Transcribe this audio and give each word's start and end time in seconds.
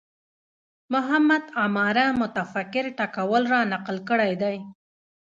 محمد 0.93 1.43
عماره 1.63 2.05
متفکر 2.21 2.85
ټکول 2.99 3.41
رانقل 3.53 3.97
کړی 4.09 4.33
دی 4.41 4.57